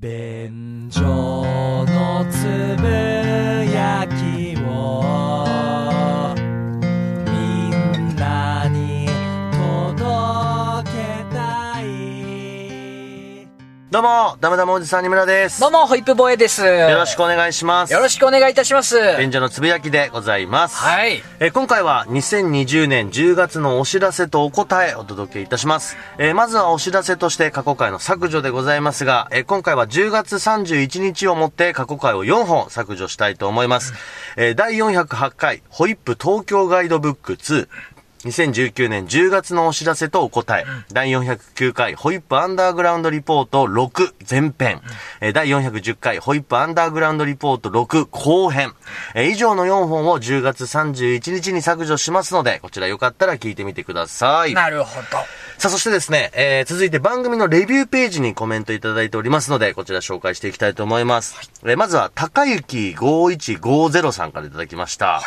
[0.00, 3.07] 便所のつぶ
[13.98, 15.60] どうも、ダメダメおじさんにむらです。
[15.60, 16.64] どうも、ホイップボーイです。
[16.64, 17.92] よよろしくお願いします。
[17.92, 18.96] よろしくお願いいたします。
[19.18, 20.76] 便所のつぶやきでございます。
[20.76, 21.20] はい。
[21.40, 25.96] えー今回は2020年10月のお知らせとお答えお届けいたします。
[26.18, 33.94] えーまずはお知らせとして過去回の削除でございますが、えー今回は10月31日をもって過去回を4本削除したいと思います。
[34.36, 37.66] えー第408回ホイップ東京ガイドブック2。
[38.28, 40.66] 2019年10月のお知らせとお答え。
[40.92, 44.80] 第409回ホイップアンダーグラウンドリポート6前編。
[45.20, 48.72] えー第410回ホイップアンダーグラウンドリポート6後編。
[49.14, 54.54] えー以上の4本を10月31日に削除しますので、こちらよかったら聞いてみてください。
[54.54, 55.18] なるほど。
[55.58, 61.36] さあ、そしてですね、えー、続いて番組のレビューページにコメントいただいておりますので、こちら紹介していきたいと思います。
[61.64, 65.20] えーまずは、高雪5150さんからいただきました。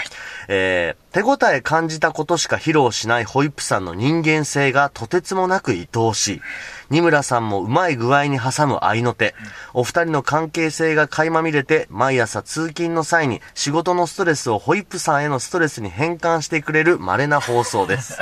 [0.48, 6.42] えー、手応え感じたことしか披露しないホイップさんの人間性がとてつもなく愛おしい。
[6.89, 9.33] 二村さんもうまい具合に挟む愛の手。
[9.73, 18.17] お二人の関係性が垣間見れて、毎朝通勤の際に仕事のストレスをホイップさんへのストレスに変換してくれる稀な放送です。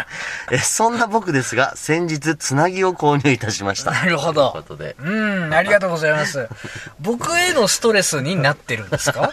[0.52, 3.92] え、そんな僕ですが、先日、つなぎを購入いたしました。
[3.92, 4.76] なるほというこど。
[4.76, 4.95] とで。
[5.00, 6.48] うん、ありがとうございます。
[7.00, 9.31] 僕へのストレスになってるんですか？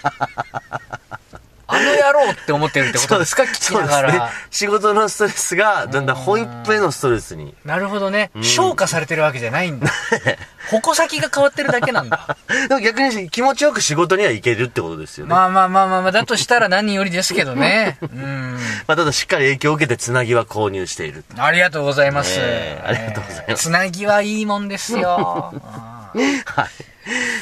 [1.69, 3.43] あの野郎って思ってるってことですか？
[3.43, 4.31] 聞きながそうですねら。。
[4.51, 7.55] 仕事のストレスが、だんだんホイップへのストレスに。
[7.65, 8.31] なるほどね。
[8.43, 9.91] 消化されてるわけじゃないんだ。
[10.71, 12.37] 矛先が変わってるだけなんだ。
[12.69, 15.31] でも逆に気持ちよく仕事には行けるってことですよね。
[15.31, 17.99] ままあまあまあまあまあ、だとしたら何よりですけどね。
[18.03, 18.59] うん。
[18.87, 21.25] あ、ただしっかり影響を受けてつなぎは購入している。
[21.37, 22.37] ありがとうございます。
[22.39, 25.53] ねえありがとうございますつなぎはいいもんですよ。
[25.65, 26.69] はい。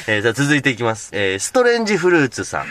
[0.07, 1.09] えーじゃあ続いていきます。
[1.11, 2.65] えーストレンジフルーツさん。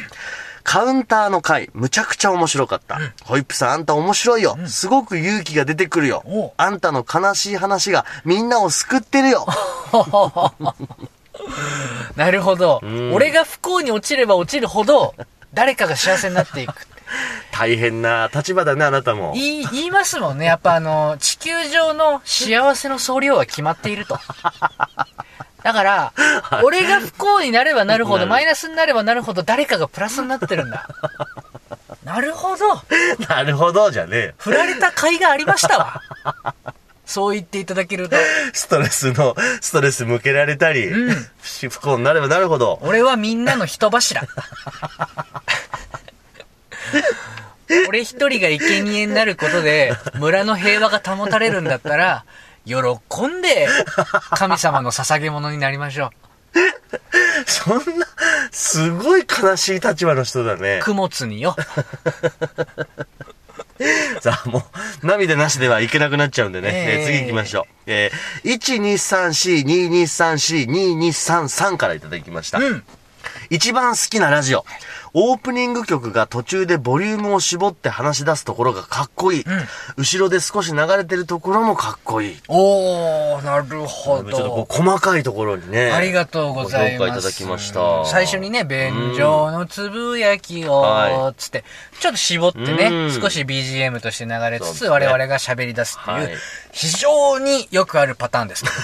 [0.65, 2.99] カウンターの回、むちゃくちゃ面白かった。
[3.25, 4.57] ホイップさん、あんた面白いよ。
[4.67, 6.53] すごく勇気が出てくるよお。
[6.57, 9.47] あんたの悲しい話がみんなを救ってるよ。
[12.17, 12.81] なるほど。
[13.13, 15.15] 俺が不幸に落ちれば落ちるほど、
[15.53, 16.75] 誰かが幸せになっていく。
[17.53, 19.33] 大変な立場だね、あなたも。
[19.35, 20.47] 言い、言いますもんね。
[20.47, 24.19] やっぱあの、地球上の幸せの総量は決まっていると。
[25.65, 26.13] だから、
[26.63, 30.87] 俺が不幸になればなるほど、マイナスになればなるほど、誰かがプラスになってるんだ。
[32.05, 32.83] なるほど。
[33.29, 34.35] なるほど、じゃねえ。
[34.37, 36.03] 振られた甲斐がありましたわ。
[37.07, 38.17] そう言っていただけると。
[38.53, 40.91] ストレスの、ストレス向けられたり、
[41.71, 42.79] 不幸になればなるほど。
[42.83, 44.23] 俺はみんなの人柱。
[47.89, 52.27] 俺一人が生贄になることで、村の平和が保たれるんだったら、
[52.65, 52.75] 喜
[53.29, 53.69] んで、
[54.31, 56.11] 神様の捧げ物になりましょ
[57.47, 58.07] そんな、
[58.51, 60.85] すごい悲しい立場の人だねう。。
[60.85, 61.57] 供物によ。
[64.21, 64.65] さあ、も
[65.03, 66.69] う、涙なしではいけなくなっちゃうんでね。
[66.69, 67.65] えええー次行きましょう。
[67.87, 68.59] えー、
[70.65, 72.59] 1234-2234-2233からいただきました。
[72.59, 72.85] うん。
[73.51, 74.65] 一番好きなラジオ。
[75.17, 79.45] オープニング曲が途中でボリュームを絞って話し出すところがかっこいい。
[79.97, 82.37] 後ろで少し流れてるところもかっこいい。
[82.49, 84.67] おー、なるほちょっとこどう。
[84.85, 85.93] 細かいところにね。
[85.93, 86.99] ありがとうございます。
[86.99, 88.05] ご評価いただきました。
[88.07, 91.63] 最初にね、便所のつぶやきはを、つって、
[92.01, 96.33] ちょっと絞ってねう、ん少し BGM として流れつつ、我々が喋り出すっていう、はい
[96.75, 98.77] 非常によくあるパターンですけど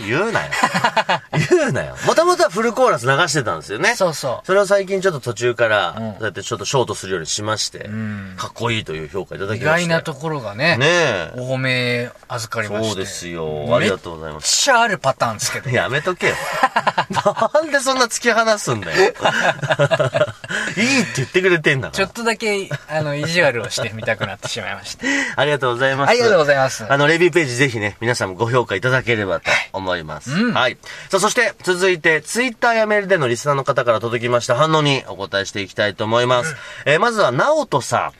[0.00, 0.02] ね。
[0.04, 0.50] 言うなよ。
[1.50, 1.96] 言うなよ。
[2.06, 3.94] もともとはフルコーラス流してたんですよね。
[3.94, 4.46] そうそう。
[4.46, 9.88] それを最近ちょっと途中から、んそうやってちょっとショートするようにしまして、んかっこいいという評価いただ意きました。
[9.88, 11.32] 外なところがね、ねえ。
[11.36, 12.88] お褒め預かりまして。
[12.88, 13.76] そうですよ。
[13.76, 14.62] ありがとうございめっます。
[14.62, 15.70] ちゃあるパターンですけど。
[15.70, 16.34] やめとけよ。
[17.52, 19.14] なんでそんな突き放すんだよ。
[20.76, 22.12] いいって言ってくれてんだからちょっ。
[22.12, 25.06] とだけ、あの、意地悪をしてみたくなってしまいました。
[25.40, 26.10] ありがとうございます。
[26.10, 30.30] ありがとうございますあの、レビューページぜひね、皆さんもご評価いただければと思います。
[30.32, 30.76] うんはい。
[31.10, 36.56] さあ、そして、続いて、ツイッターやメールでのリスナーの方から届きました反応にお答えしていきたいと思います。
[36.84, 38.12] えーまずは、ナオトさん。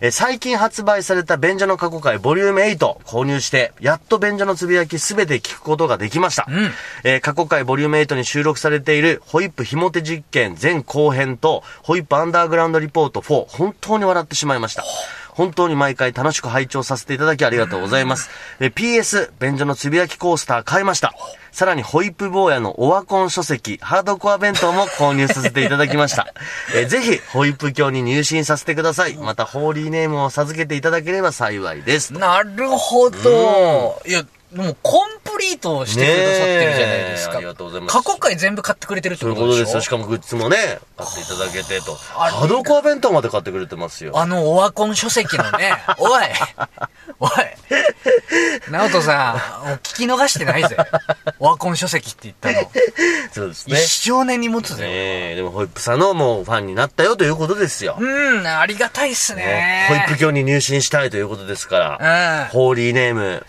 [0.00, 6.44] えー最近発売された便所の過去回ボリューム8購入して、やっと便所のつぶやきすべて聞くことができました。
[6.44, 6.70] ん
[7.04, 14.84] えー過去回ボリューム8に収録されているホイップひも手実験前後編とホイップアンダーグラウンドリポート4、本当に笑ってしまいました。
[15.34, 18.30] 本当に毎回楽しく拝聴させていただきありがとうございます。
[18.60, 21.14] えー PS、便所のつぶやきコースター買いました。
[21.52, 26.32] さらにホイップ坊やのオワコン書籍、ハードコア弁当も購入させていただきました。
[26.74, 29.14] えーぜひ、ホイップ教に入信させてください。
[29.14, 32.12] また、ホーリーネームを授けていただければ幸いです。
[32.12, 34.00] なるほど。
[34.06, 34.24] いや、
[34.54, 37.34] もうコンプリートしてくださってるじゃないですか。
[37.34, 39.80] ねえありがとうございます過去回全部買ってくれてるってそういうこととですよ。
[39.80, 40.56] しかもグッズもね、
[40.96, 41.94] 買っていただけてと。
[41.94, 44.12] ハドコア弁当まで買ってくれてますよ。
[44.18, 46.22] あのオワコン書籍のね、 おい
[47.20, 47.30] おい
[48.70, 50.76] 直人さん、もう聞き逃してないぜ。
[51.38, 52.70] オワコン書籍って言ったの。
[53.32, 53.76] そうですね。
[53.76, 54.84] 一生年に持つぜ。
[54.84, 57.96] ねえ、でもホイップさんのもうファンになったよということですよ。
[57.98, 59.86] うん、ありがたいっすねね。
[59.88, 62.44] ホイップ教に入信したいということですから。
[62.44, 62.48] うん。
[62.48, 63.44] ホーリーネーム。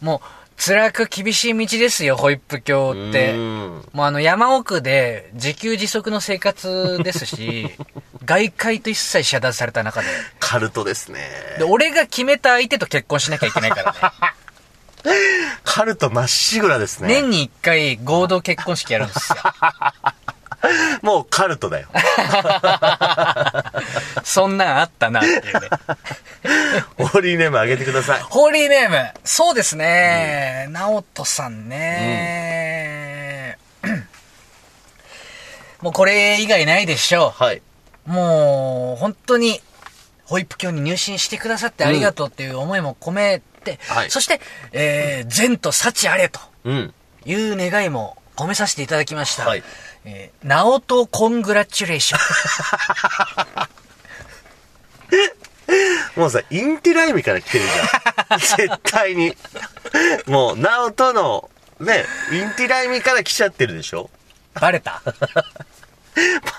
[0.00, 3.32] もう、辛く厳しい道ですよ、ホイップ教って。
[3.32, 3.60] うん
[3.92, 7.70] もうあの山奥で自給自足の生活ですし、
[8.26, 10.08] 外界と一切遮断された中で。
[10.38, 11.30] カルトですね。
[11.58, 15.14] で、俺が決めた相手と結婚しなきゃいけないからね。
[15.64, 17.08] カルトまっしぐらですね。
[17.08, 19.36] 年に一回合同結婚式やるんですよ。
[21.02, 21.88] もうカルトだよ。
[24.24, 25.68] そんなんあったなっていうね。
[26.98, 28.22] ホーリーネームあげてください。
[28.22, 29.10] ホーリーネーム。
[29.24, 30.66] そうですね。
[30.70, 33.58] 直人さんね。
[35.80, 37.62] もうこれ以外ないでしょはい。
[38.06, 38.10] う。
[38.10, 39.60] もう、本当に、
[40.24, 44.40] ホイップ教に入信してくださってありがとうっていう思いも込めて、はいそして、
[44.72, 46.94] えー、善と幸あれとうん。
[47.26, 49.46] いう願いも込めさせていただきました。
[49.46, 49.62] はい
[50.04, 52.18] えー、ナオトコングラチュレーショ
[53.66, 53.68] ン。
[56.20, 58.38] もうさ、インティライミから来てるじゃん。
[58.68, 59.36] 絶対に。
[60.26, 61.48] もう、ナオトの、
[61.78, 64.10] ね、インティライミから来ちゃってるでしょ？
[64.54, 65.00] バレた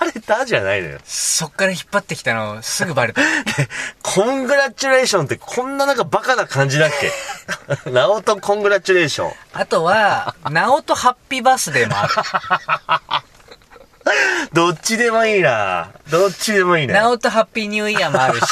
[0.00, 0.98] バレたじゃないのよ。
[1.04, 3.22] そっから引っ張ってきたの、すぐバレた。
[4.02, 6.90] コングラチュレーションってこんななんかバカな感じだっ
[7.84, 7.90] け？
[7.90, 9.32] ナオトコングラチュレーション。
[9.52, 12.14] あとは、ナオトハッピーバースデーもある。
[14.52, 16.94] どっちでもいいなどっちでもいいね。
[16.94, 18.44] ナオトハッピーニューイヤーもあるし、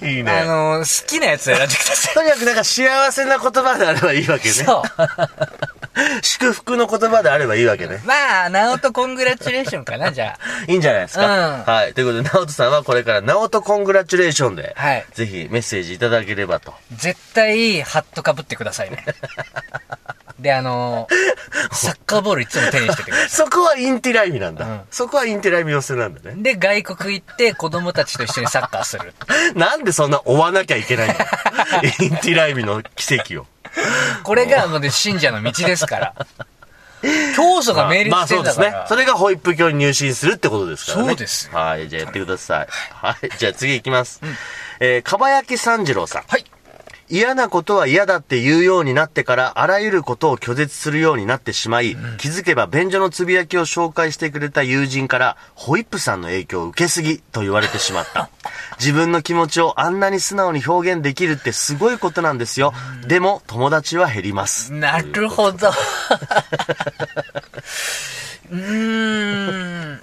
[0.00, 0.30] いいね。
[0.32, 2.14] あの、好きなやつ選んでください。
[2.14, 4.54] とにかくなんか幸せな言葉であればいいわけね。
[4.54, 4.84] そう。
[6.22, 8.00] 祝福の言葉であればいいわけね。
[8.04, 10.38] まあ、ナオトコングラチュレーションかな、じゃあ。
[10.70, 11.26] いいんじゃないですか。
[11.26, 11.94] うんはい。
[11.94, 16.74] ということで、ナオトさんはこれからナオトコングラチュレーションで、はいぜひメッセージいただければと。
[16.92, 19.04] 絶対、ハットかぶってくださいね。
[20.38, 21.06] で、あの、
[21.72, 24.64] サッカーボールいつも手にしててくださそこはインティライミなんだ。
[24.66, 26.42] うんそこはインティライミ寄せなんだねい。。
[26.42, 29.14] で、外国行って子供たちと一緒にサッカーする。
[29.54, 31.14] なんでそんな追わなきゃいけないの？
[32.00, 33.46] インティライミの奇跡を。
[34.22, 36.14] これがね、信者の道ですから。
[37.36, 38.88] 教祖が命令まあしてそうですねんだから。。
[38.88, 41.08] それがホイップ教に入信するってことですからね。
[41.08, 41.88] そうですよはい。
[41.88, 42.68] じゃあやってください。
[42.92, 43.30] はい。
[43.36, 44.20] じゃあ次行きます。
[44.80, 46.22] えー、かばやき三次郎さん。
[46.26, 46.44] はい。
[47.10, 58.30] 嫌なことは嫌だって言うようになってから、あらゆることを拒絶するようになってしまい、気づけば便所のつぶやきを紹介してくれた友人から、ホイップさんの影響を受けすぎと言われてしまった。
[58.80, 62.72] 自分の気持ちをあんなに素直に表現できるってすごいことなんですよ。
[63.06, 64.72] でも、友達は減ります。
[64.72, 65.68] なるほど。
[68.50, 70.00] うーん。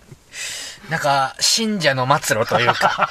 [0.90, 3.10] なんか、信者の末路というか、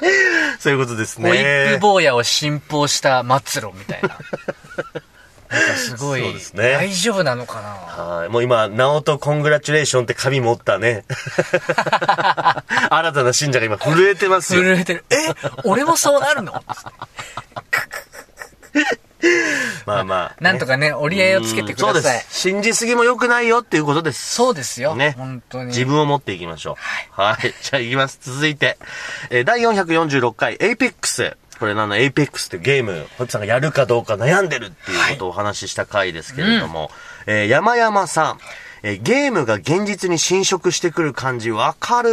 [0.58, 1.28] そういうことですね。
[1.28, 4.08] ホイップ坊やを信奉した末路みたいな。
[4.08, 7.68] なんかすごい、ね大丈夫なのかな？
[7.68, 8.28] はい。
[8.28, 11.04] もう今、ナオトコングラチュレーションって紙持ったね。
[12.90, 14.62] 新たな信者が今震えてますよ。
[14.62, 15.04] 震えてる。
[15.10, 15.14] え
[15.64, 16.64] 俺もそうなるの？
[19.86, 20.36] まあまあ。
[20.40, 22.40] なんとかね、折り合いをつけてくださいそうです。。
[22.40, 24.34] 信じすぎも良くないよっていうことです。
[24.34, 24.94] そうですよ。
[24.94, 25.14] ね。
[25.16, 25.66] 本当に。
[25.66, 26.76] 自分を持っていきましょ
[27.18, 27.20] う。
[27.22, 27.54] はい。
[27.62, 28.18] じゃあ行きます。
[28.22, 28.78] 続いて、
[29.30, 31.36] えー第446回 APEX。
[31.58, 36.90] これなの APEX ってゲーム、ホイップさんがやるかどうか悩んでるっていうことをお話しした回ですけれども、
[37.26, 38.38] えー山山さん。
[38.86, 42.10] えーゲームが現実に侵食してくる感じわかる、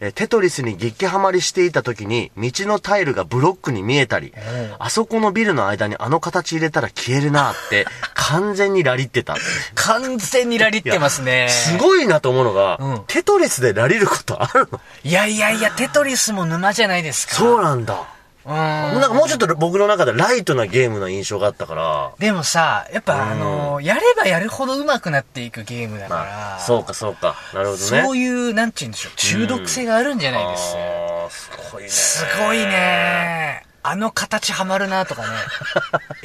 [0.00, 4.32] えーテトリスに激ハマりしていた時に道のタイルがブロックに見えたり、
[4.78, 9.36] あそこのビルの間にあの形入れたら消えるなって 完全にラリってた。
[9.76, 11.48] 完全にラリってますね。
[11.48, 14.80] すごいなと思うのが、うんテトリスでラリることあるの？
[15.04, 17.34] いやいやいや、テトリスも沼じゃないですか。
[17.36, 18.02] そうなんだ。
[18.46, 18.54] うん。
[18.54, 22.12] なんかもうちょっと僕の中でライトなゲームの印象があったから。
[22.18, 27.36] でもさ、やっぱうんあの、やればやるほど上手くなっていくゲームだから、まあ、そうかそうか。
[27.54, 28.02] なるほどね。
[28.02, 30.74] そういう、なんて言うんでしょう、中毒性があるんじゃないです。
[30.76, 31.88] あーすごいね。
[31.88, 33.64] すごいね。
[33.86, 35.28] あの形ハマるなとかね。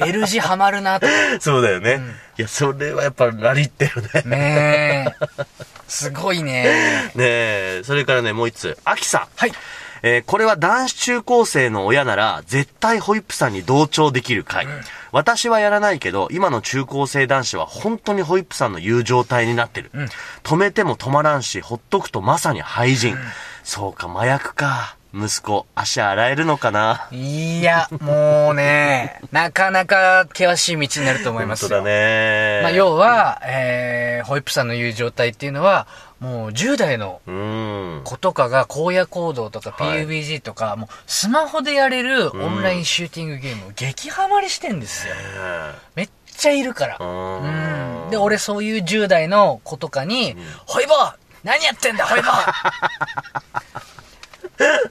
[0.08, 1.12] L 字ハマるなとか。
[1.40, 2.00] そうだよね。
[2.38, 4.22] いや、それはやっぱラリってるね。
[4.24, 5.44] ねえ。
[5.86, 6.62] すごいね。
[7.14, 8.78] ねえ、それからね、もう一つ。
[8.86, 9.26] アキさん。
[9.36, 9.52] はい。
[10.02, 14.66] えーこれは男子中高生の親なら、絶対ホイップさんに同調できる回。
[15.12, 19.90] 私はやらないけど、今の中高生男子は本当にホイップさんの言う状態になってる。
[20.42, 23.16] 止めても止まらんし、ほっとくとまさに廃人。
[23.64, 24.96] そうか、麻薬か。
[25.12, 31.68] 息子、足洗えるのかないや、もうね、なかなか険しい道になると思いますよ。
[31.68, 32.60] 本当だね。
[32.62, 35.88] まあ、要は、えー、ホイップさんの言う状態っていうのは、
[36.20, 38.02] もう10代のうん。
[38.04, 40.06] 子とかが荒野行動とかはい。
[40.06, 45.14] PUBG とか、もうスマホでやれるオンラインシューティングゲームを激ハマりしてんですよ。
[45.94, 46.98] めっちゃいるから。
[48.10, 50.36] で、俺そういう10代の子とかに、
[50.66, 51.14] ホイボー!
[51.42, 52.52] 何やってんだ、ホイボー!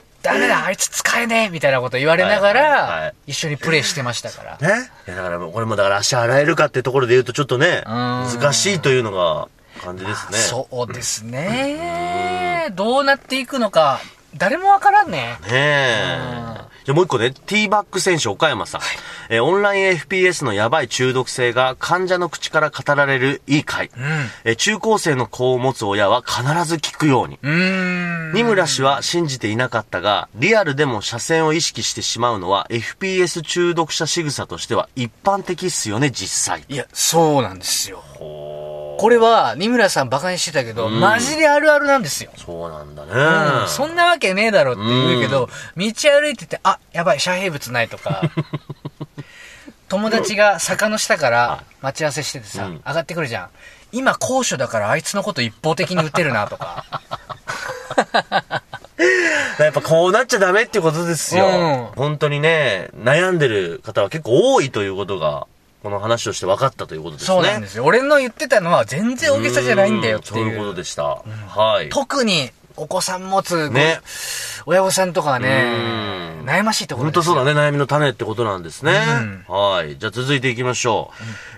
[0.22, 1.48] ダメだ、あいつ使えねえ!
[1.48, 4.58] みたいなこと言われながら、一緒にプレイしてましたから。
[4.60, 4.90] ね。
[5.06, 9.48] いやだからもうこれもだから足洗えるかってところで言うとちょっとね、難しいというのが
[9.80, 10.38] 感じですね。
[10.38, 12.68] そうですね。
[12.74, 14.00] どうなっていくのか、
[14.36, 15.38] 誰もわからんね。
[15.42, 16.70] ねえ。
[16.84, 18.80] じゃあもう一個ね、ティーバック選手岡山さん。
[19.28, 23.86] えーオンライン FPS のやばい中毒性が患者の口から語られるいい回。
[23.86, 23.90] ん
[24.44, 27.38] えー中高生の子を持つ親は必ず聞くように。
[27.42, 28.32] うーん。
[28.32, 36.64] 二村氏は信じていなかったが、リアルでも車線を意識してしまうのは FPS 中毒者仕草としては一般的っすよね、実際。
[36.68, 38.02] いや、そうなんですよ。
[39.00, 42.30] これは、二村さんバカにしてたけど、マジであるあるなんですよ。
[42.36, 43.12] そうなんだね。
[43.62, 48.20] うんそんなわけねえだろって言うけど、道歩いてて、あ、やばい、遮蔽物ないとか、
[49.88, 53.48] 友達が坂の下から待ち合わせしててさ、うん上がってくるじゃん。
[53.90, 56.84] 今高所だからあいつのこと一方的に撃てるなとか。
[59.58, 61.46] やっぱこうなっちゃダメっていうことですよ。
[61.46, 65.46] うん本当にね、悩んでる方は結構多いということが、
[65.82, 67.26] この話をして分かったということですね。
[67.26, 67.84] そうなんですよ。
[67.84, 70.44] 俺の言ってたのは全然大げさじゃないんだよっていう。
[70.44, 71.04] うんそういうことでした。
[71.48, 71.88] はい。
[71.88, 74.00] 特にお子さん持つ、ね
[74.66, 78.92] 親御さんとかはねうん、悩ましいところ本ですよ当そうだね、悩みの種ってことなんですね。
[79.48, 79.98] はい。
[79.98, 81.10] じゃあ続いていきましょ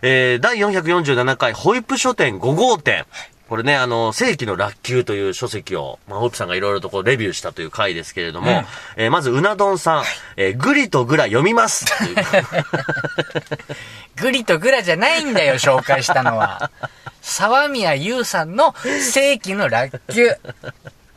[0.02, 0.06] う。
[0.06, 3.06] えー、第447回ホイップ書店5号店。
[3.52, 8.48] これね、あの、世紀の落球という書籍を、まあ、ホイップさんがいろいろとこうレビューしたという回ですけれども、
[8.96, 10.04] えーまず、うな丼さん、
[10.38, 12.16] えーグリとグラ読みますという
[14.16, 16.70] グリとグラじゃないんだよ、紹介したのは。
[17.20, 18.74] 沢宮優さんの
[19.12, 20.28] 世紀の落球。
[20.28, 20.38] ね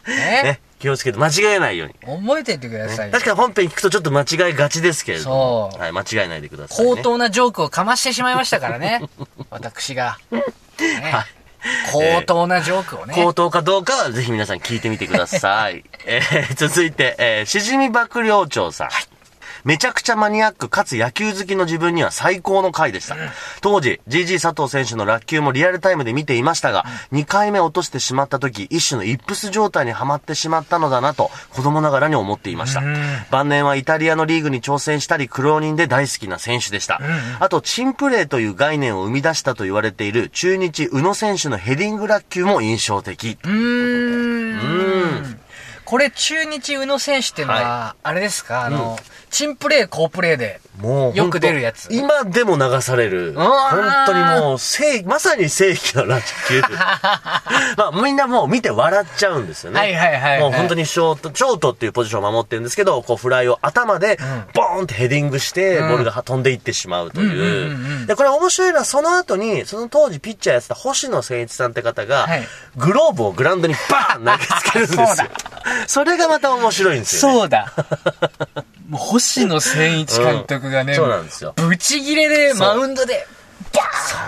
[0.05, 1.93] ね、気をつけて間違えないように。
[2.21, 3.13] 覚えておいてくださいよ。
[3.13, 5.69] 確かに本編聞くとちょっと間違いがちですけれども。
[5.71, 6.95] そうはい、間違えないでください、ね。
[6.97, 9.07] 高等なジョークをかましてしまいましたからね。
[9.49, 10.17] 私が。
[10.77, 11.44] ね
[11.91, 13.13] 高等なジョークをね。
[13.15, 15.83] 高等かどうかはぜひ皆さん聞いてみてください。
[16.05, 18.89] えー続いて、えーしじみ幕僚長さん。
[19.65, 23.17] めちゃくちゃマニアックかつ野球好きの自分には最高の回でした。
[23.61, 32.83] 当時、GG 佐藤選手の落球もリアルタイムで見ていましたが、2回目落としてしまった時、一種のイップス状態にはまってしまったのだなと、子供ながらに思っていました。
[33.31, 37.01] 晩年はイタリアのリーグに挑戦したり、苦労人で大好きな選手でした。
[37.39, 43.39] あと、チンプレーという概念を生み出したと言われている中日宇野選手のヘディング落球も印象的。
[43.43, 45.39] うーん。
[45.85, 48.63] これ、中日宇野選手っていうのは、あれですか？
[48.65, 48.97] あの、
[49.29, 51.87] チンプレー、好プレーで、もう、よく出るやつ。
[51.91, 53.33] 今でも流される。
[53.35, 53.51] 本
[54.07, 56.61] 当にもう、正、まさに正規のラッキュ
[57.77, 59.79] まあ、みんなもう見て笑っちゃうんですよね。
[59.79, 60.39] はいはいはいはい。
[60.41, 64.17] もう本当にショート、ショートっていうポジションを守ってるんですけど、こうフライを頭で、
[64.53, 68.05] ボーンってヘディングして、ボールが飛んでいってしまうという。
[68.07, 72.43] で、これ面白いのは、その後に、その当時ピッチャーやってた星野誠一さんって方が、はい。
[72.77, 75.27] グローブをグラウンドにバーン投げつけるんですよ。
[75.87, 77.39] それがまた面白いんですよ、ね。
[77.39, 77.73] そうだ。
[78.89, 83.27] もう星野千一監督がね、うんそうなんですよブチギレで、マウンドで、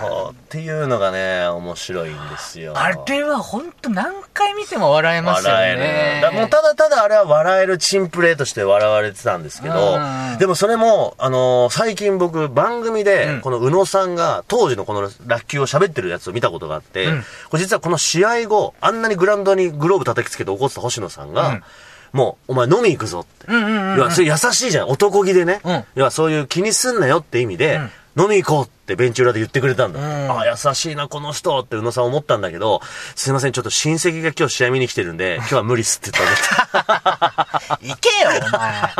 [0.00, 2.72] そうっていうのがね、面白いんですよ。
[2.76, 6.20] あれは本当何回見ても笑えますよ笑えね。
[6.32, 6.38] る。
[6.38, 21.62] もうただただあれは笑えるチンプレーとして笑われてたんですけどうん、でもそれも、あのー最近僕番組うでん、この宇野さんが当時のこの落球を喋ってるやつを見たことがあって、うんこれ実はこの試合後、あんなにグラウンドにグローブ叩きつけて怒ってた星野さんが、うん
[22.10, 23.46] もう、お前飲み行くぞって。
[23.48, 24.88] うんうんうんうん要は、それ優しいじゃん。
[24.88, 25.60] 男気でね。
[25.62, 27.78] うん要は、そういう気にすんなよって意味で、
[28.16, 30.00] 飲み行こうってベンチ裏で言ってくれたんだ。
[30.00, 32.80] うんああ、優しいな、この人って宇野さん思ったんだけど、
[33.14, 36.28] すいません、ちょっと親戚が今日試合見に来てるんで、 今日は無理っすって言っ
[36.72, 37.78] たんだ。
[37.82, 38.90] 行けよ、お前。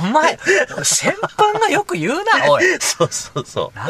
[0.00, 0.38] お前、
[0.82, 2.64] 先輩がよく言うな、おい。
[2.80, 3.78] そうそうそう。
[3.78, 3.88] なあ、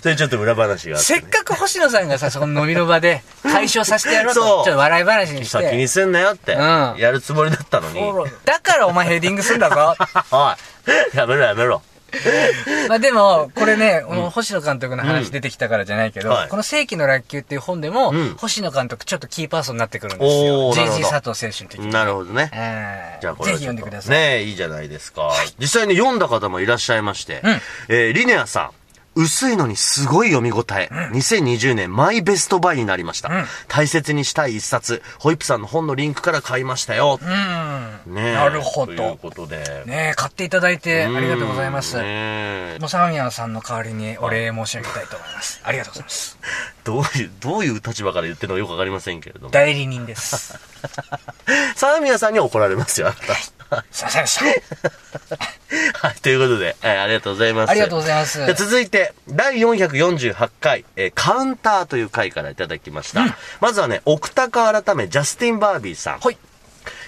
[0.00, 5.88] それちょっと裏話があって、せっかく星野さんがさ、その飲みの場で解消させてやろうと、ちょっと笑い話にしさ気にて。
[5.88, 8.00] すんなよって、うんやるつもりだったのに。
[8.00, 9.94] おい、だからお前ヘディングすんだぞ。
[11.12, 11.82] やめろやめろ。
[12.88, 20.72] まあでも、これね、この星野監督の話出てきたからじゃないけど、はいこの世紀の落球っていう本でも、うん星野監督ちょっとキーパーソンになってくるんですよ。
[20.74, 21.90] JG ど佐藤選手の時に。
[21.90, 22.50] なるほどね。
[22.52, 24.16] えーじゃあこれぜひ読んでください。
[24.16, 25.32] ねいいじゃないですか。
[25.58, 28.70] 実際に読んだ方もいらっしゃいまして、うんえーリネアさん。
[29.14, 30.88] 薄いのにすごい読み応え。
[31.12, 33.28] 2020年マイベストバイになりました。
[33.28, 35.02] ん大切にしたい一冊。
[35.18, 37.18] ホイップさんの本のリンクから買いましたよ。
[37.20, 38.14] うん。
[38.14, 39.82] ねえなるほどということで。
[39.86, 41.96] ねえ、買っていただいてありがとうございます。
[41.98, 45.60] うんねえもうサーミヤンさんの代わりにお礼申し上げたいと思います。
[45.64, 46.38] ありがとうございます。
[46.84, 49.50] どういう、どういう立場から言ってるのかよくわかりませんけれども。
[49.50, 50.58] 代理人です。
[51.76, 53.61] サーミヤさんに怒られますよ、あなた。
[53.90, 54.44] すいませんでした。
[56.06, 57.70] はい、ということで、えーありがとうございます。
[57.70, 63.36] ありがとうございます続いて、第448回、えーカウンターという回からいただきました。
[63.60, 66.20] まずはね、奥高改め、ジャスティン・バービーさん。
[66.20, 66.36] はい。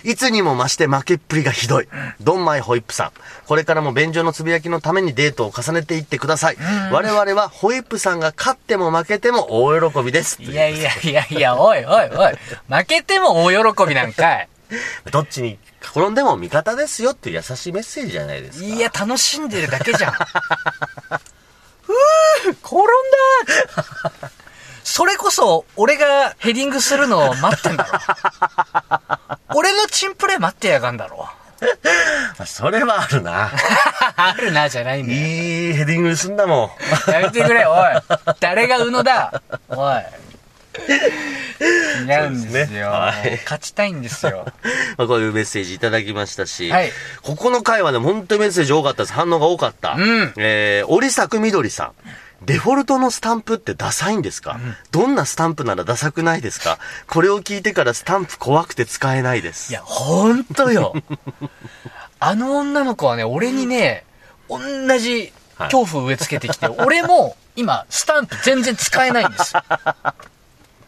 [0.04, 1.88] いつにも増して負けっぷりがひどい。
[2.20, 3.12] ドンマイホイップさん。
[3.46, 6.56] これからも便所のつぶやきのためにデートを重ねていってください。
[6.92, 10.42] 我々はホイップさんが勝っても負けても大喜びです。
[10.42, 12.34] いやいやいやいや、おいおいおい。
[12.68, 14.48] 負けても大喜びなんかい。
[15.10, 18.64] どっちに転んでも味方ですよっていう優しいメッセージじゃないですか。
[18.66, 20.12] いや、楽しんでるだけじゃん。
[21.84, 22.80] ふぅ転ん
[23.76, 24.30] だ
[24.82, 29.38] それこそ、俺がヘディングするのを待ってんだろ。
[29.56, 31.28] 俺のチンプレー待ってやがんだろ。
[32.46, 33.50] それはあるな。
[34.16, 35.18] あるな、じゃないんだよ。
[35.18, 36.72] いいヘディングすんだも
[37.08, 37.10] ん。
[37.10, 37.78] やめてくれ、おい。
[38.40, 39.42] 誰が宇野だ。
[39.68, 40.02] おい。
[41.60, 42.66] 違うんですよ。
[42.66, 44.46] すねはい勝ちたいんですよ。
[44.98, 46.90] まあこういうメッセージいただきましたし、はい
[47.22, 49.12] ここの回はね、本当にメッセージ多かったです。
[49.12, 49.92] 反応が多かった。
[49.92, 51.92] うんえー、折作みどりさん。
[52.42, 56.78] デフォルトのスタンプってダサいんですか、どんなスタンプならダサくないですか？
[57.06, 59.70] これを聞いてからスタンプ怖くて使えないです。
[59.70, 60.92] いや、ほんとよ。
[62.20, 64.04] あの女の子はね、俺にね、
[64.50, 64.58] 同
[64.98, 69.62] じ恐怖を植え付けてきて、俺も今、スタンプ全然使えないんですよ。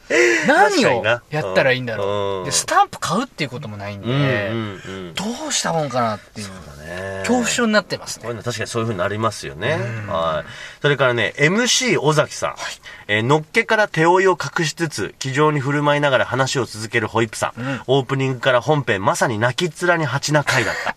[0.47, 1.21] 何をや
[1.53, 2.45] ったらいいんだろう。
[2.47, 4.07] で、スタンプ買うっていうこともないんで。
[5.15, 8.23] どうしたもんかなっていう、ね恐怖症になってますね。
[8.23, 9.79] こういうの確かにそういう風になりますよね。
[10.09, 10.51] はい。
[10.81, 12.55] それからね、MC 尾崎さん。
[13.09, 17.81] えーのっけから手負いを隠しつつ、気丈に振る舞いながら話を続けるホイップさん。
[17.87, 20.95] オープニングから本編、まさに泣きっ面に蜂な回だった。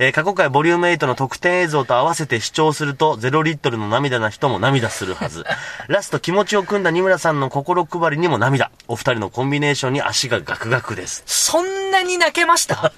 [0.00, 5.44] えー過去回ボリューム8の特典映像と合わせて視聴すると、0リットルの涙な人も涙するはず。
[5.86, 8.47] ラスト気持ちを組んだ二村さんの心配りにも涙。
[8.88, 11.22] お二人のコンビネーションに足がガクガクです。
[11.26, 12.92] そんなに泣けました？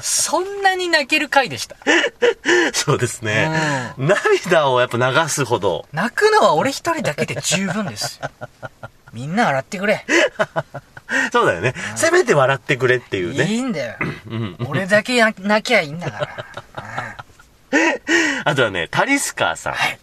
[0.00, 1.76] そんなに泣ける回でした？
[2.74, 3.50] そうですね。
[3.96, 8.28] 涙をやっぱ流すほど、泣くのは俺一人だけで十分ですよ。
[9.12, 10.04] みんな笑ってくれ。
[11.32, 11.74] そうだよね。
[11.96, 13.44] せめて笑ってくれっていうね。
[13.44, 13.94] いいんだよ。
[14.66, 16.46] 俺だけ泣泣きゃいいんだから。
[18.44, 19.72] あとはね、タリスカーさん。
[19.74, 19.98] はい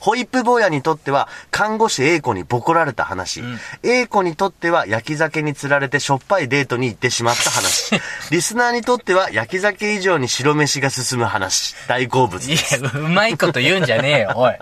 [0.00, 3.42] ホイップ坊やにとっては、看護師 A 子にボコられた話。
[3.82, 8.00] A 子にとっては、焼き酒に釣られてしょっぱいデートに行ってしまった話。
[8.32, 11.76] リスナーにとっては、焼き酒以上に白飯が進む話。
[11.86, 12.58] 大好物いや
[12.94, 14.56] うまいこと言うんじゃねえよ、 おい。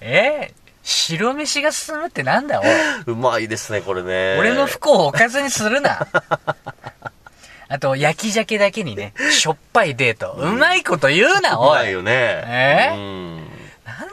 [0.00, 0.52] え？
[0.82, 2.68] 白飯が進むってなんだ、おい。
[3.06, 4.38] うまいですね、これね。
[4.38, 6.06] 俺の不幸をおかずにするな。
[7.70, 10.32] あと、焼き鮭だけにね、しょっぱいデート。
[10.32, 11.78] うまいこと言うな、うおい。
[11.80, 12.12] まいよね。
[12.46, 12.90] え？
[12.94, 13.57] うん。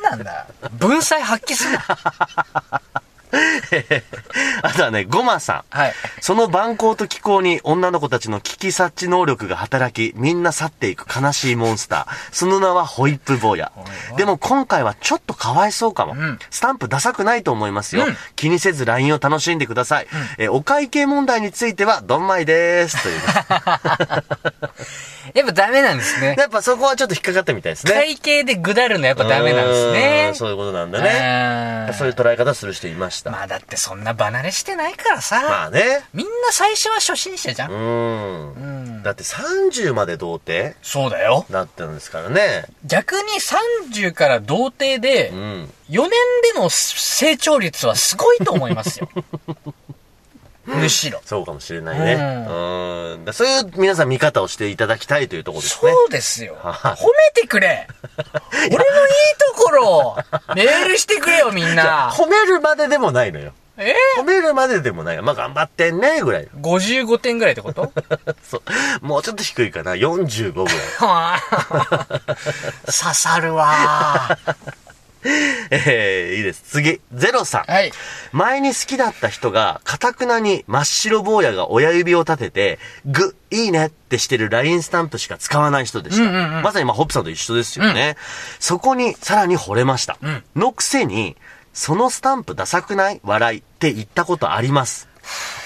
[0.10, 0.48] なんだ。
[0.74, 1.84] 文才発揮すな。
[4.64, 5.78] あとはね、ゴマさん。
[5.78, 5.94] はい。
[6.22, 12.14] その蛮行と気候に女の子たちの危機察知能力が働き、みんな去っていく悲しいモンスター。
[12.32, 13.72] その名はホイップ坊や。
[14.18, 16.14] でも今回はちょっとかわいそうかも。
[16.14, 18.06] んスタンプダサくないと思いますよ。
[18.06, 20.08] うん気にせず LINE を楽しんでください。
[20.38, 23.02] えーお会計問題については、どんまいです。
[23.04, 23.22] という。
[25.34, 26.36] やっぱダメなんですね。
[26.38, 27.94] やっぱそこはちょっと引っかかったみたいですね。
[27.94, 30.36] 会計でぐだるのやっぱダメなんですうねん。
[30.36, 31.88] そういうことなんだね。
[31.88, 33.32] ねそういう捉え方する人いました。
[33.32, 35.42] まあだってそんな離れしてないからさ。
[35.42, 36.04] まあね。
[36.14, 37.72] みんな最初は初心者じゃん。
[37.72, 38.54] うん。
[38.54, 38.60] う
[39.00, 39.04] ん。
[39.04, 41.46] だって30まで童貞そうだよ。
[41.50, 42.66] なってるんですからね。
[42.86, 43.22] 逆に
[43.94, 45.72] 30から童貞でう、ん。
[45.90, 46.10] 4年
[46.54, 49.10] での成長率はすごいと思いますよ。
[50.66, 51.22] むしろ。
[51.26, 52.14] そうかもしれないね。
[52.16, 53.26] ううん。
[53.26, 55.92] だそういう皆さん見方をしていただきたいというところですね。
[55.92, 56.58] そうですよ。
[56.64, 57.88] はい褒めてくれ
[58.54, 58.78] 俺のいい
[59.56, 60.18] ところを
[60.56, 62.12] メールしてくれよみんな。
[62.12, 63.54] 褒めるまででもないのよ。
[63.78, 63.94] え？
[64.18, 65.24] 褒めるまででもないよ。
[65.24, 66.48] まあ、頑張ってんね、ぐらい。
[66.62, 67.92] 55点ぐらいってこと？
[68.42, 68.62] そ
[69.02, 69.06] う。
[69.06, 69.96] もうちょっと低いかな。
[69.96, 70.76] 45ぐらい。
[71.00, 72.06] はあ
[72.86, 74.38] 刺さるわ
[75.70, 76.62] えー、いいです。
[76.62, 77.02] 次。
[77.14, 77.72] ゼロさん。
[77.72, 77.92] はい。
[78.32, 86.24] 前に好きだった人が、かたくなに真っ白坊やが親指を立てて、グ、いいねってしてる LINE スタンプしか使わない人でした。
[86.24, 88.16] うんうんうんまさにまあ、ホップさんと一緒ですよね。
[88.60, 90.14] そこにさらに惚れました。
[90.14, 91.36] んのくせに、
[91.74, 95.08] そのスタンプダサくない笑いって言ったことあります。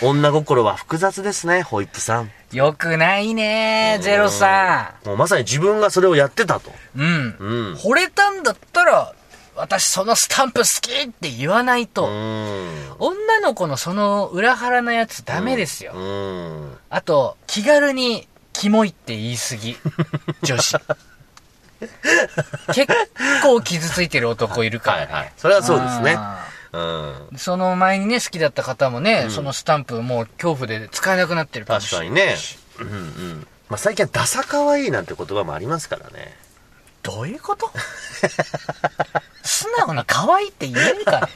[0.01, 2.31] 女心は複雑ですね、ホイップさん。
[2.51, 6.71] よくないねゼロさもうまさに自分がそれをやってたと。
[6.95, 7.01] ん。
[7.01, 7.37] うん。
[7.39, 7.73] うん。
[7.75, 9.13] 惚れたんだったら、
[9.59, 12.93] 私そのスタンプ好きって言わないと、うん。
[12.99, 15.93] 女の子のその裏腹なやつダメですよ。
[15.93, 16.77] うん。
[16.89, 19.77] あと、気軽にキモいって言い過ぎ。
[20.43, 20.77] 女子。
[22.73, 22.93] 結
[23.43, 25.05] 構傷ついてる男いるから、ね。
[25.05, 25.33] はいはい。
[25.37, 26.15] それはそうですね。
[26.17, 26.81] あうん。
[27.33, 32.35] ーその前にね、好きだった方もね、そのスタンプもう恐怖で使えなくなってる確かにね。
[32.79, 33.47] うんうん。
[33.69, 36.35] まあ最近はダサ可愛いなんて言葉もありますからね。
[37.01, 37.71] どういうこと？
[39.43, 41.27] 素直に可愛いって言えるかね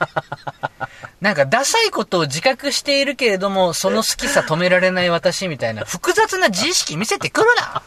[1.22, 7.82] なんかダサいことを自覚しているけれども、その好きさ止められない私みたいな複雑な自意識見せてくるな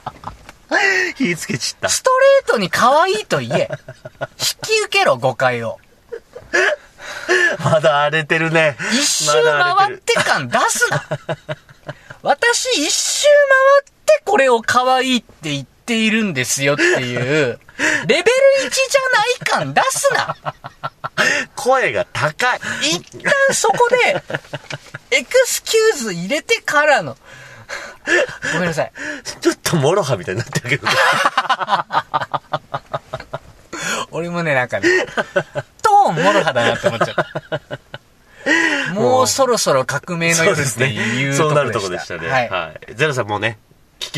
[1.16, 1.90] 火つけちった。
[1.90, 2.10] スト
[2.46, 3.68] レートに可愛いと言え。
[4.20, 5.78] 引き受けろ、誤解を。
[7.62, 8.76] まだ荒れてるね。
[8.92, 11.04] 一周回って感出すな。
[12.22, 17.60] 私一周回ってこれを可愛いって言っているんですよっていう、
[18.06, 18.24] レベル
[18.64, 20.36] 1じゃない感出すな。
[21.54, 22.60] 声が高い。
[22.82, 24.22] 一旦そこで、
[25.10, 27.16] エクスキューズ入れてからの。
[28.52, 28.92] ごめんなさい。
[29.40, 30.88] ちょっと MOROHAみたいになってるけど。
[34.10, 34.88] 俺もね、なんかね、
[35.82, 38.92] トーン MOROHA だなって思っちゃった。
[38.94, 41.48] もうそろそろ革命の夜っていうところでした。
[41.48, 42.28] そうなるとこでしたね。
[42.28, 42.48] はい。
[42.48, 42.94] はい。
[42.94, 43.65] ゼロさんもうね、聞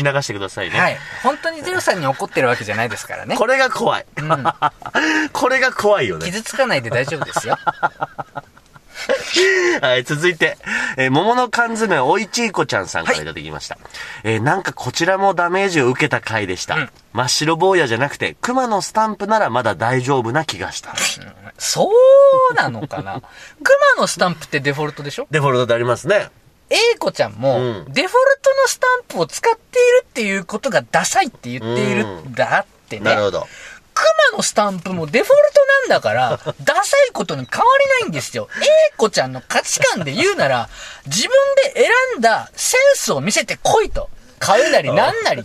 [0.03, 0.79] き流してくださいね。
[0.79, 0.97] はい。
[1.23, 3.35] 本当にゼロさんに怒ってるわけじゃないですからね。
[3.37, 4.05] これが怖い。
[5.33, 6.25] これが怖いよね。
[6.25, 7.57] 傷つかないで大丈夫ですよ。
[9.81, 10.57] はい、続いて、
[10.97, 13.77] えー桃の缶詰おいちいこちゃんさんからいただきました。
[14.23, 16.75] えーなんかこちらもダメージを受けた回でした。
[16.75, 20.93] うん真っ白坊やじゃなくて、熊のスタンプならまだ大丈夫な気がした。
[21.57, 21.89] そ
[22.51, 23.21] うなのかな
[23.63, 25.27] 熊のスタンプってデフォルトでしょ？
[25.31, 26.29] デフォルトでありますね。
[26.69, 33.05] A 子ちゃんも、うんデフォルトのスタンプを使っているっていうことがダサいって言っているんだってね。
[33.05, 33.47] なるほど。
[33.93, 38.47] 熊のスタンプもデフォルトなんだから、 ダサいことに変わりないんですよ。
[38.91, 40.69] A 子ちゃんの価値観で言うなら、
[41.05, 41.31] 自分
[41.73, 44.09] で選んだセンスを見せてこいと。
[44.39, 45.43] 買うなりなんなり。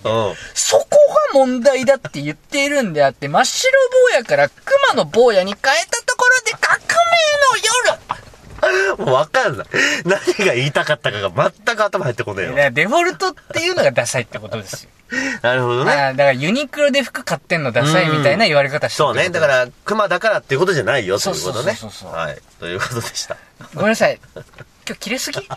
[0.55, 0.87] そこ
[1.33, 3.73] が問題だって言っているんであって、真っ白
[4.11, 8.25] 坊やから熊の坊やに変えたところで革命の夜
[8.99, 9.67] もうわかんない。
[10.05, 11.31] 何が言いたかったかが
[11.67, 12.53] 全く頭入ってこねえよ。
[12.53, 14.91] いやデフォルトっていうのがダサいってことですよ。
[15.43, 15.91] なるほどね。
[15.93, 19.29] だからユニクロで服買ってんのダサいみたいな言われ方してるそうね。
[19.31, 21.75] だか、ら、熊だからっていうことじゃないよということね。
[21.75, 22.39] そうそうそうそうはい。
[22.59, 23.37] ということでした。
[23.75, 24.19] ごめんなさい。
[24.87, 25.41] 今日切れすぎ？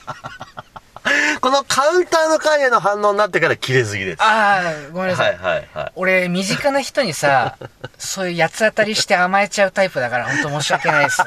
[1.39, 4.21] このカウンターの回への反応になってから切れすぎです。
[4.21, 5.23] ああ、ごめんなさ。
[5.23, 5.91] はいいはいはい。
[5.95, 7.55] 俺、身近な人にさ、
[7.97, 11.21] そういう八つ当たりして甘えちゃうタイプだから、本当申し訳ないです。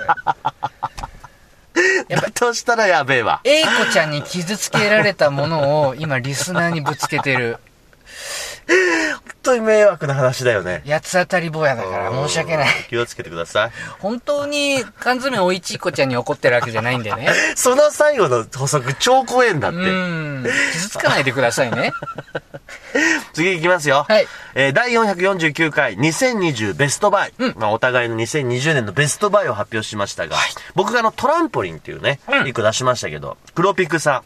[2.09, 3.41] やっぱだとしたらやべえわ。
[3.45, 7.59] A 子ちゃんに傷つけられたものを今リスナーにぶつけてる。
[9.43, 10.83] 本当に迷惑な話だよね。
[10.87, 12.69] 八つ当たり坊やだから申し訳ない。
[12.91, 13.71] 気をつけてください。
[13.99, 17.31] 本当に缶詰おいちいこちゃんに怒ってるわけじゃないんでね。
[17.57, 19.91] その最後の補足超怖えんだっうて。
[19.91, 20.45] ん。
[20.73, 21.93] 傷つかないでくださいね。
[23.33, 24.05] 次行きますよ。
[24.07, 27.33] はいえー第449回2020ベストバイ。
[27.57, 30.37] まあお互いの2020年のベストバイを発表しましたが、
[30.75, 34.23] 僕があのトランポリンっていうね、うん一個出しましたけど、黒ピクさん。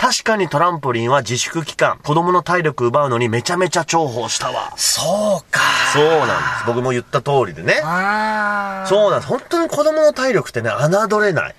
[0.00, 4.72] 確かにトランポリンは自粛期間、子供の体力奪うのにめちゃめちゃ重宝したわ。
[4.78, 5.60] そうか。
[5.92, 6.66] そうなんです。
[6.66, 7.82] 僕も言った通りでね。
[7.84, 8.86] ああ。
[8.88, 9.28] そうなんです。
[9.28, 11.54] 本当に子供の体力ってね、侮れない。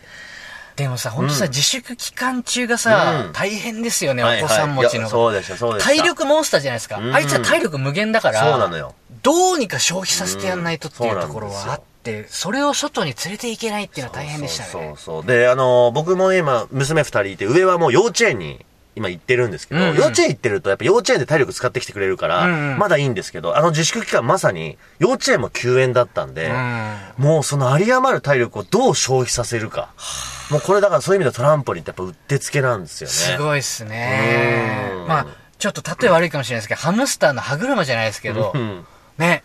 [0.75, 5.07] でもさ、ほんとさ、自粛期間中がさ、うん大変ですよね、お子さん持ちの。
[5.07, 5.93] そうでした、そうでした。
[5.93, 6.97] 体力モンスターじゃないですか。
[6.97, 8.95] うんあいつは体力無限だから、そうなのよ。
[9.21, 11.90] どうにか消費させてやんないとっていううんところはあって、
[12.27, 14.69] それを外に連れていけないっていうのは大変でしたね。
[14.71, 15.25] そうそう。
[15.25, 29.89] で、あの、僕も今、娘二人いて、上はもう幼稚園に、今行ってるんですけど、うんうん幼稚園行ってると、やっぱ幼稚園で体力使ってきてくれるから、うんうんまだいいんですけど、あの自粛期間まさに、幼稚園も休園だったんで、うんもうその有り余る体力をどう消費させるか。
[30.49, 33.13] もうこれだからそういう意味でトランポリンってやっぱうってつけなんですよね。
[33.13, 35.07] すごいっすねうん。
[35.07, 38.85] まあ、ちょっと例え悪いかもしれないですけど、ハムスターの歯車じゃないですけどう、ん。
[39.17, 39.43] ね。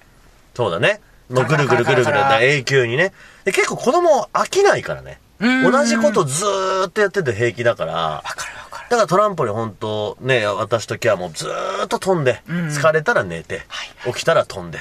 [0.56, 1.00] そうだね。
[1.28, 3.12] もうぐるぐるぐるぐるな永久にね。
[3.44, 5.18] で結構子供飽きないからね。
[5.38, 7.92] うん同じことずーっとやってて平気だから。
[7.92, 8.90] わかるわかる。
[8.90, 13.62] だからトランポリン本当ね、私ときはもうずーっと飛んで、うん疲れたら寝て、
[14.06, 14.78] 起きたら飛んで。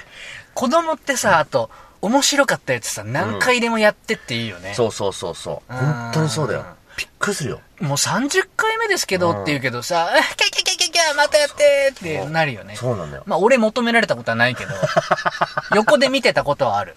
[0.54, 1.70] 子供ってさ、あと、
[2.02, 4.74] 面白かったやつさ、何回でもやってっていいよね。
[4.76, 5.74] そうそうそうそう。
[5.74, 6.66] うん本当にそうだよ。
[6.98, 7.62] びっくりするよ。
[7.82, 12.76] もう30回目ですけどって言うけどさ、あ キャキャキャキャキャまたやってってなるよね。
[12.76, 13.24] そうなんだよ。
[13.26, 14.74] まあ俺求められたことはないけど、
[15.76, 16.96] 横で見てたことはある。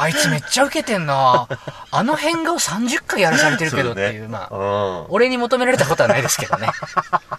[0.00, 1.46] あいつめっちゃウケてんな
[1.90, 4.58] あの変顔30回やらされてるけどっていう、まあ、う
[5.02, 5.06] ん。
[5.10, 6.66] 俺に求められたことはないですけどね。
[6.66, 6.72] は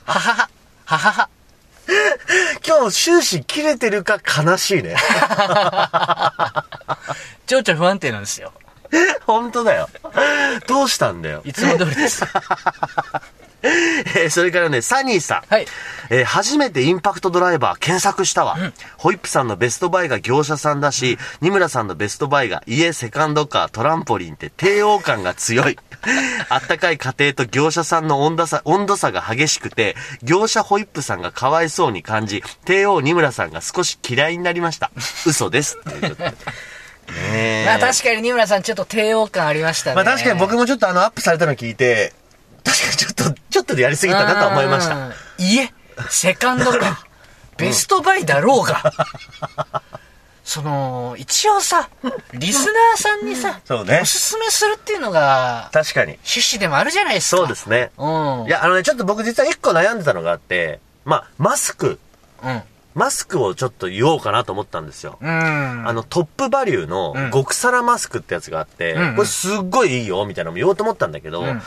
[0.05, 0.49] はは。
[0.85, 1.29] ははは。
[2.65, 4.95] 今日終始切れてるか悲しいね。
[7.47, 8.53] 情緒不安定なんですよ。
[9.25, 9.89] 本当だよ。
[10.67, 11.41] どうしたんだよ。
[11.45, 12.23] いつも通りです。
[13.65, 15.53] えーそれからね、サニーさん。
[15.53, 15.67] はい。
[16.09, 18.57] えー初めてインパクトドライバー検索したわ。
[18.97, 25.77] ホイップさんのベストバイが業者さんだし、二村さんのベストバイが家、セカンドカー、トランポリンって低温感が強い。
[26.49, 34.91] あったかい家庭と業者さんの温度差、温度差が激しくて、業者ホイップさんがかわいそうに感じ、帝王二村さんが少し嫌いになりました。
[35.25, 35.81] 嘘です。
[35.83, 36.33] ということで
[37.05, 39.95] ねえまあ確かに二村さんちょっと帝王感ありましたね。
[39.95, 42.13] まあ確かに僕もちょっとあのアップされたの聞いて、
[42.95, 44.95] ちょっと、ちょっとでやりすぎたなとは思いました。
[44.95, 45.13] うん。
[45.39, 45.73] いえ、
[46.09, 47.05] セカンドか。
[47.57, 48.91] ベストバイだろうが。
[50.43, 51.89] その、一応さ、
[52.33, 56.19] リスナーさんにさ、 そうねおすすめするっていうのが、確かに。
[56.23, 57.37] 趣旨でもあるじゃないですか。
[57.37, 57.91] そうですね。
[57.97, 58.05] う
[58.43, 58.45] ん。
[58.45, 61.99] いや、あのね、ちょっと僕実は一個悩んでたのがあって、まあ、マスク。
[62.43, 62.63] うん。
[62.95, 65.17] マスクをちょっと言おうかなと思ったんですよ。
[65.21, 65.29] うん。
[65.29, 71.61] あの、トップバリューのうん極皿マスクってやつがあって、うんうんこれすっごいいいよ、みたいなのも言おうと思ったんだけど、うん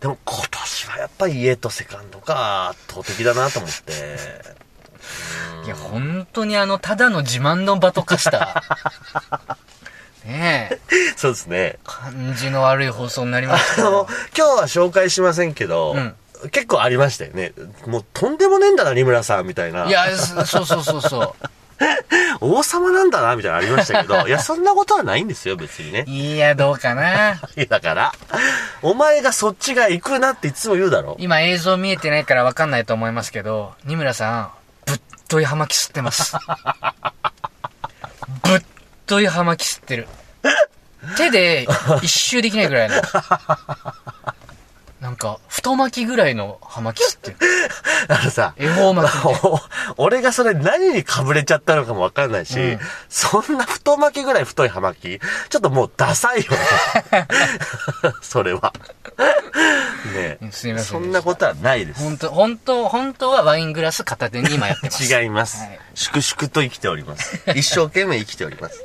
[0.00, 3.92] でも今年はやっぱり家とセカンドが圧倒的だなと思って。
[5.64, 8.64] いや、本当にあの、ただの自慢の場と化した、
[10.26, 10.80] ねえ、
[11.16, 11.78] そうですね。
[11.84, 16.14] 感じの悪い放送になりましたあのよ。、今日は紹介しませんけど、うん
[16.50, 17.52] 結構ありましたよね。
[17.86, 19.86] もうとんでもねえんだな、二村さん、みたいな。
[19.86, 21.34] いや、そそうそうそうそう。
[22.40, 26.04] 王様なんだな、みたいなのありましたけど、いや、そんなことはないんですよ、別にね。
[26.06, 27.40] いや、どうかな。
[27.56, 28.12] い やだから、
[28.82, 31.16] お前がそっちが行くなっていつも言うだろ。
[31.18, 34.50] 今映像見えてないから分かんないと思いますけど、二村さん、
[34.86, 36.36] ぶっとい葉巻吸ってます。
[38.42, 38.62] ぶっ
[39.06, 40.08] とい葉巻吸ってる。
[41.16, 41.66] 手で
[42.00, 42.94] 一周できないぐらいの。
[45.12, 47.36] なんか、太巻きぐらいの葉巻吸ってる。
[48.08, 49.14] あのさ、恵方巻き
[49.98, 55.20] 俺がそれ何にかぶれちゃったのかもわかんないし、うんそんな太巻きぐらい太い葉巻
[55.50, 57.28] ちょっともうダサいよね。
[58.22, 58.72] それは。
[60.14, 62.00] ねえすみませんそんなことはないです。
[62.00, 65.04] 本当本当本当はワイングラス片手に今やってます。
[65.04, 65.78] 違いますはい。
[65.94, 67.42] 粛々と生きております。
[67.54, 68.82] 一生懸命生きております。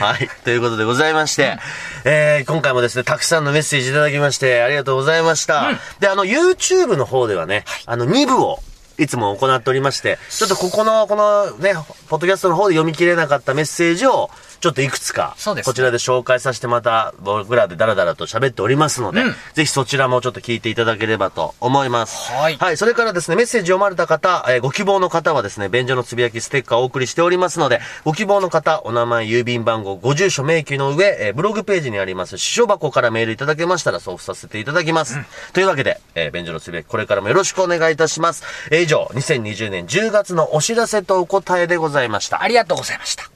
[0.00, 0.28] はい。
[0.44, 1.58] ということでございまして、
[2.04, 5.65] えー、今回もですね、たくさんのメッセージいただきまして、ありがとうございました。
[6.00, 8.58] で、あの、YouTube の方ではね、あの、2部を、
[8.98, 11.74] いつも行っておりまして、ちょっとここの、このね、
[12.08, 22.30] ポッドキャストの方で読み切れなかったメッセージを、ちょっといくつか、そうですこちらで紹介させてまた、僕らでダラダラと喋っておりますので、うんぜひそちらもちょっと聞いていただければと思います。
[22.32, 35.18] はいはい、それからですね、メッセージ読まれた方、えーご希望の方はですね、便所のつぶやきステッカーをお送りしておりますので、ご希望の方、お名前、郵便番号、ご住所、明記の上、えーブログページにあります、支所箱からメールいただけましたら送付させていただきます。
[35.52, 38.42] というわけで、えー便所のつぶやき、これからもよろしくお願いいたします。
[38.70, 42.42] えー以上、2020年10月のお知らせとお答えでございました。
[42.42, 43.35] ありがとうございました。